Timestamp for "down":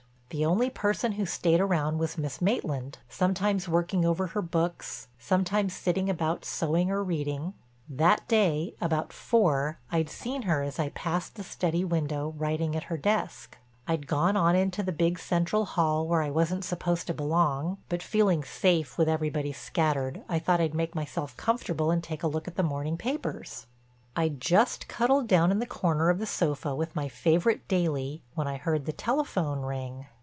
25.27-25.51